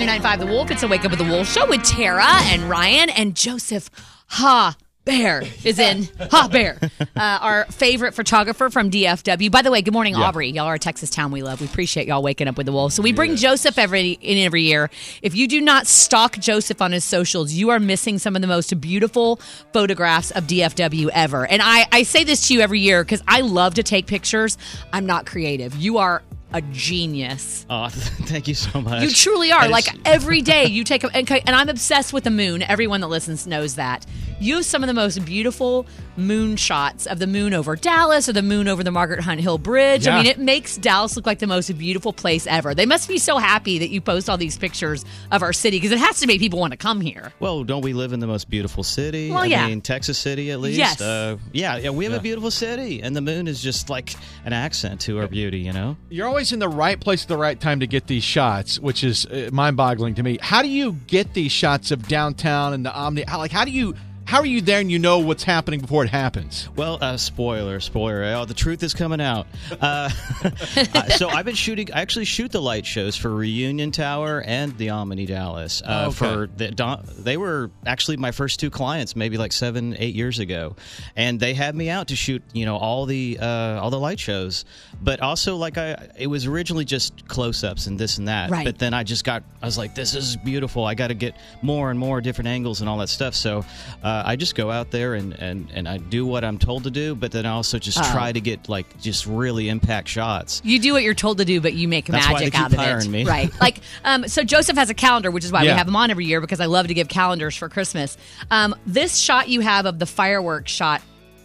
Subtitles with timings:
[0.00, 0.70] 99.5 The Wolf.
[0.70, 3.88] It's a Wake Up with the Wolf show with Tara and Ryan and Joseph
[4.28, 4.76] Ha
[5.06, 9.50] Bear is in Haubert, uh, our favorite photographer from DFW.
[9.50, 10.24] By the way, good morning, Yeah.
[10.24, 10.50] Aubrey.
[10.50, 11.60] Y'all are a Texas town we love.
[11.62, 12.92] We appreciate y'all waking up with the Wolf.
[12.92, 14.90] So we bring Joseph every in every year.
[15.22, 18.48] If you do not stalk Joseph on his socials, you are missing some of the
[18.48, 19.40] most beautiful
[19.72, 21.46] photographs of DFW ever.
[21.46, 24.58] And I, I say this to you every year because I love to take pictures.
[24.92, 25.74] I'm not creative.
[25.76, 26.22] You are
[26.52, 27.66] a genius.
[27.68, 29.02] Oh, thank you so much.
[29.02, 29.68] You truly are.
[29.68, 32.62] Like every day, you take a, and, and I'm obsessed with the moon.
[32.62, 34.06] Everyone that listens knows that.
[34.38, 35.86] You have some of the most beautiful
[36.16, 39.58] moon shots of the moon over Dallas or the moon over the Margaret Hunt Hill
[39.58, 40.06] Bridge.
[40.06, 42.74] I mean, it makes Dallas look like the most beautiful place ever.
[42.74, 45.92] They must be so happy that you post all these pictures of our city because
[45.92, 47.32] it has to make people want to come here.
[47.40, 49.30] well, don't we live in the most beautiful city?
[49.30, 49.66] Well, I yeah.
[49.66, 50.78] mean, Texas City at least.
[50.78, 51.00] Yes.
[51.00, 54.14] Uh, yeah, yeah, we have a beautiful city, and the moon is just like
[54.44, 55.60] an accent to our beauty.
[55.60, 55.96] You know.
[56.08, 59.02] You're always in the right place at the right time to get these shots, which
[59.02, 60.38] is uh, mind-boggling to me.
[60.40, 63.24] How do you get these shots of downtown and the Omni?
[63.26, 63.94] How, like, how do you?
[64.26, 66.68] How are you there and you know what's happening before it happens?
[66.74, 68.24] Well, uh, spoiler, spoiler.
[68.34, 69.46] Oh, the truth is coming out.
[69.80, 70.10] Uh,
[70.94, 71.92] uh, so I've been shooting.
[71.92, 75.80] I actually shoot the light shows for Reunion Tower and the Omni Dallas.
[75.80, 76.16] Uh, Oh, okay.
[76.16, 80.74] For the, they were actually my first two clients, maybe like seven, eight years ago,
[81.14, 82.42] and they had me out to shoot.
[82.52, 84.64] You know, all the uh, all the light shows,
[85.00, 88.50] but also like I, it was originally just close-ups and this and that.
[88.50, 88.64] Right.
[88.64, 89.44] But then I just got.
[89.62, 90.84] I was like, this is beautiful.
[90.84, 93.34] I got to get more and more different angles and all that stuff.
[93.34, 93.64] So
[94.02, 96.90] uh, I just go out there and, and, and I do what I'm told to
[96.90, 98.12] do, but then I also just Oh.
[98.12, 100.62] try to get like just really impact shots.
[100.64, 103.08] You do what you're told to do, but you make That's magic out of it.
[103.08, 103.24] me.
[103.24, 103.50] Right.
[103.60, 106.26] Like, um, so Joseph has a calendar, which is why we have him on every
[106.26, 108.16] year because I love to give calendars for Christmas.
[108.50, 111.02] Um, this shot you have of the fireworks shot,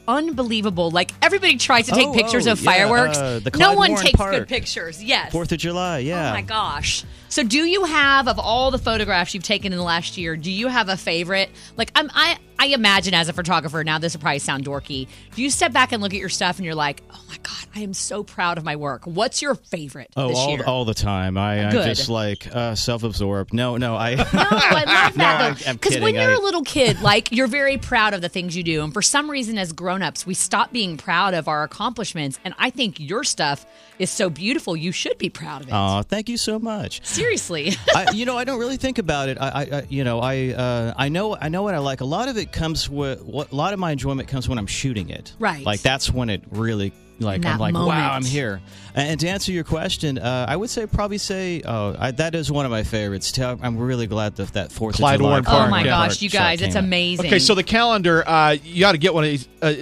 [0.07, 0.91] unbelievable.
[0.91, 3.17] Like, everybody tries to take Oh, pictures oh, of yeah, fireworks.
[3.17, 4.31] uh, no one Warren takes Park.
[4.33, 5.03] good pictures.
[5.03, 5.31] Yes.
[5.31, 6.29] Fourth of July, yeah.
[6.29, 7.03] Oh my gosh.
[7.29, 10.51] So do you have of all the photographs you've taken in the last year, do
[10.51, 11.49] you have a favorite?
[11.77, 15.07] Like I'm I I imagine as a photographer, now this will probably sound dorky.
[15.35, 17.65] Do you step back and look at your stuff and you're like, "Oh my god,
[17.75, 20.63] I am so proud of my work." What's your favorite Oh, this all, year?
[20.65, 21.37] all the time.
[21.37, 21.85] I, I'm Good.
[21.85, 23.53] just like uh, self-absorbed.
[23.53, 24.15] No, no, I.
[24.15, 27.47] No, I love No, that I'm Because when you're I- a little kid, like you're
[27.47, 30.71] very proud of the things you do, and for some reason, as grown-ups, we stop
[30.71, 32.39] being proud of our accomplishments.
[32.45, 33.65] And I think your stuff
[33.99, 34.75] is so beautiful.
[34.75, 35.73] You should be proud of it.
[35.73, 37.05] Aw, thank you so much.
[37.05, 37.73] Seriously.
[37.95, 39.37] I, you know, I don't really think about it.
[39.39, 42.01] I, I, I you know, I, uh, I know, I know what I like.
[42.01, 43.51] A lot of it comes with what.
[43.51, 45.33] A lot of my enjoyment comes when I'm shooting it.
[45.39, 45.63] Right.
[45.65, 46.93] Like that's when it really.
[47.21, 47.89] Like I'm like, moment.
[47.89, 48.61] wow, I'm here.
[48.93, 52.51] And to answer your question, uh, I would say probably say, oh, I, that is
[52.51, 53.31] one of my favorites.
[53.31, 53.43] Too.
[53.43, 56.07] I'm really glad that that Fourth Klyde of July Warren oh my yeah.
[56.07, 56.85] gosh, you guys, it's came out.
[56.85, 57.25] amazing.
[57.27, 59.47] Okay, so the calendar, uh, you got to get one of these.
[59.61, 59.73] Uh,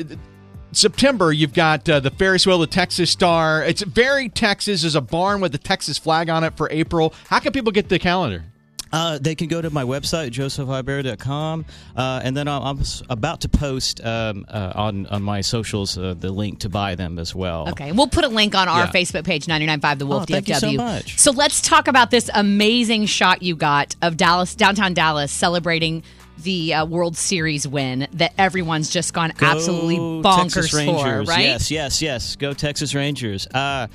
[0.71, 3.63] September, you've got uh, the Ferris wheel, the Texas Star.
[3.63, 4.81] It's very Texas.
[4.81, 7.13] There's a barn with the Texas flag on it for April.
[7.27, 8.43] How can people get the calendar?
[8.91, 13.49] Uh, they can go to my website, josephhaubert.com, uh, and then I'm, I'm about to
[13.49, 17.69] post um, uh, on, on my socials uh, the link to buy them as well.
[17.69, 18.91] Okay, we'll put a link on our Yeah.
[18.91, 20.59] Facebook page, 995 The Wolf Oh, thank you DFW.
[20.59, 21.19] so much.
[21.19, 26.03] So let's talk about this amazing shot you got of Dallas, downtown Dallas, celebrating
[26.41, 31.01] the uh, World Series win that everyone's just gone absolutely bonkers Texas Rangers.
[31.27, 31.41] for, right?
[31.41, 32.35] Yes, yes, yes.
[32.37, 33.45] Go Texas Rangers.
[33.47, 33.87] Uh,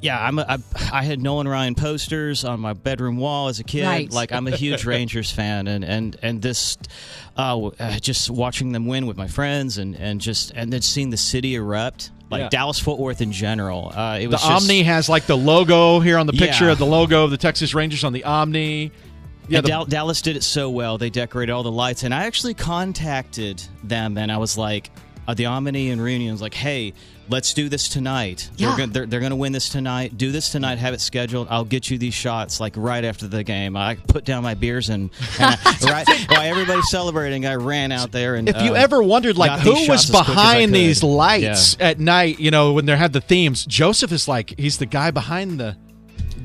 [0.00, 0.58] yeah, I'm a, I,
[0.92, 3.84] I had Nolan Ryan posters on my bedroom wall as a kid.
[3.84, 4.10] Right.
[4.10, 6.78] Like I'm a huge Rangers fan, and and and this,
[7.36, 11.10] uh, uh, just watching them win with my friends, and and just and then seeing
[11.10, 12.10] the city erupt.
[12.30, 12.48] Like Yeah.
[12.50, 15.98] Dallas Fort Worth in general, uh, it The was just, Omni has like the logo
[15.98, 16.72] here on the picture Yeah.
[16.72, 18.92] of the logo of the Texas Rangers on the Omni.
[19.48, 20.96] Yeah, the- Dal- Dallas did it so well.
[20.96, 24.90] They decorated all the lights, and I actually contacted them, and I was like,
[25.30, 26.92] uh, the Omni and Reunion was like, "Hey,
[27.30, 28.50] let's do this tonight.
[28.56, 28.68] Yeah.
[28.68, 30.18] They're, gonna, they're, they're going to win this tonight.
[30.18, 30.78] Do this tonight.
[30.78, 31.46] Have it scheduled.
[31.50, 33.76] I'll get you these shots like right after the game.
[33.76, 38.10] I put down my beers and, and I, right while everybody's celebrating, I ran out
[38.12, 38.48] there and.
[38.48, 41.02] if you uh, ever wondered, like, who was shots as quick as I behind these
[41.02, 41.88] lights Yeah.
[41.88, 45.10] at night, you know, when they had the themes, Joseph is like, he's the guy
[45.10, 45.76] behind the.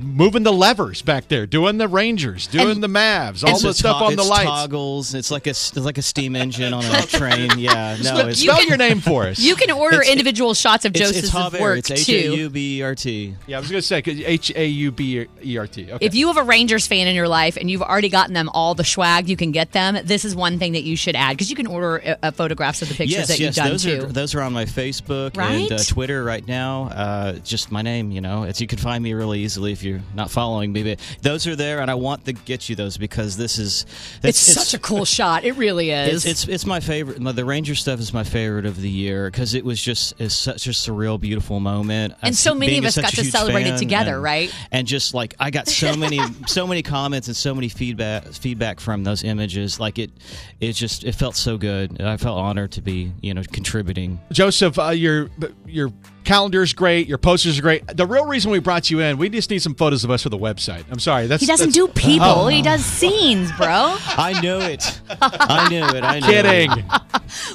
[0.02, 3.74] Moving the levers back there, doing the Rangers, doing And- the Mavs, all the a
[3.74, 4.46] stuff to- on the it's lights.
[4.50, 5.14] Toggles.
[5.14, 7.52] It's like a it's like a steam engine on a train.
[7.58, 9.40] Yeah, no, Spell- it's Spell can- your name for us.
[9.40, 11.60] You can order It's- individual shots of it's, Joseph's it's Javier.
[11.62, 12.14] work It's H too.
[12.34, 13.36] A U B E R T.
[13.48, 15.90] yeah, I was going to say 'cause H A U B E R T.
[16.02, 18.76] If you have a Rangers fan in your life and you've already gotten them all
[18.76, 21.50] the swag you can get them, this is one thing that you should add because
[21.50, 23.84] you can order uh, uh, photographs of the pictures yes, that yes, you've done those
[23.84, 24.04] too.
[24.04, 25.70] are those are on my Facebook Right?
[25.70, 26.84] and uh, Twitter right now.
[26.86, 28.44] Uh, just my name, you know.
[28.44, 31.48] It's you can find me really easily if you you're not following me, but those
[31.48, 33.86] are there, and I want to get you those because this is
[34.24, 35.44] It's, such a cool shot.
[35.44, 36.26] It really is.
[36.26, 37.24] It's, it's it's my favorite.
[37.36, 40.68] The Ranger stuff is my favorite of the year because it was just it's such
[40.68, 42.16] a surreal, beautiful moment.
[42.22, 44.56] And As- so many of us got to celebrate it together, and- right?
[44.72, 48.80] And just like I got so many so many comments and so many feedback feedback
[48.80, 49.80] from those images.
[49.80, 50.12] Like it
[50.60, 52.02] it just it felt so good.
[52.02, 54.20] I felt honored to be you know contributing.
[54.32, 55.30] Joseph, uh, your
[55.76, 55.92] your
[56.24, 57.08] calendar is great.
[57.08, 57.86] Your posters are great.
[57.96, 60.30] The real reason we brought you in, we just need some photos of us for
[60.30, 60.84] the website.
[60.90, 62.26] I'm sorry, that's he doesn't that's- do people.
[62.28, 62.48] Oh.
[62.48, 63.68] He does scenes, bro.
[63.68, 65.00] I knew it.
[65.22, 66.04] I knew it.
[66.04, 66.32] I knew it.
[66.32, 66.72] Kidding.
[66.72, 66.86] It.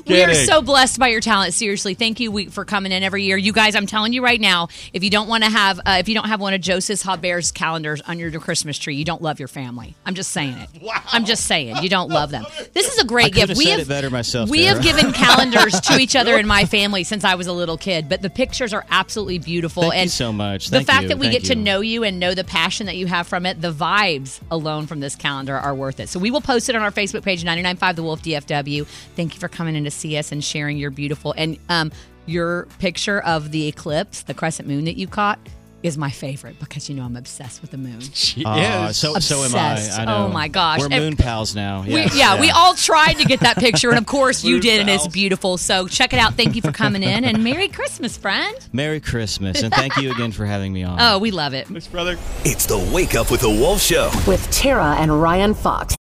[0.06, 1.54] We are so blessed by your talent.
[1.54, 3.36] Seriously, thank you for coming in every year.
[3.36, 6.08] You guys, I'm telling you right now, if you don't want to have, uh, if
[6.08, 9.38] you don't have one of Joseph's Haubert's calendars under your Christmas tree, you don't love
[9.38, 9.94] your family.
[10.04, 10.82] I'm just saying it.
[10.82, 11.02] Wow.
[11.12, 12.44] I'm just saying you don't love them.
[12.72, 13.56] This is a great I gift.
[13.56, 16.64] we said have it better myself, We have given calendars to each other in my
[16.64, 19.82] family since I was a little kid, but the pictures are absolutely beautiful.
[19.84, 20.68] Thank you and so much.
[20.68, 21.08] The fact you.
[21.08, 23.46] that we Thank get to know you and know the passion that you have from
[23.46, 26.08] it, the vibes alone from this calendar are worth it.
[26.08, 28.86] So we will post it on our Facebook page, 995 The Wolf DFW.
[29.16, 31.92] Thank you for coming in to see us and sharing your beautiful and um,
[32.26, 35.38] your picture of the eclipse, the crescent moon that you caught.
[35.82, 38.00] Is my favorite because you know I'm obsessed with the moon.
[38.00, 38.98] She Aw, is.
[38.98, 39.80] so so am I.
[40.02, 40.26] I know.
[40.26, 40.78] Oh, my gosh.
[40.80, 41.80] We're And- moon pals now.
[41.84, 44.60] We, Yes, yeah, we all tried to get that picture, and of course you Moon
[44.60, 45.56] did, and it's beautiful.
[45.56, 46.34] So check it out.
[46.34, 48.54] Thank you for coming in, and Merry Christmas, friend.
[48.74, 50.98] Merry Christmas and thank you again for having me on.
[51.00, 51.66] Oh, we love it.
[51.66, 52.18] Thanks, brother.
[52.44, 54.10] It's the Wake Up with the Wolf Show.
[54.26, 55.96] with Tara and Ryan Fox.